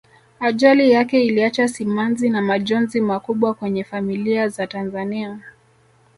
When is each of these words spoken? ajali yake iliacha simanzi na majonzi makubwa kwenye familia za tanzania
ajali 0.39 0.91
yake 0.91 1.25
iliacha 1.25 1.67
simanzi 1.67 2.29
na 2.29 2.41
majonzi 2.41 3.01
makubwa 3.01 3.53
kwenye 3.53 3.83
familia 3.83 4.47
za 4.49 4.67
tanzania 4.67 5.39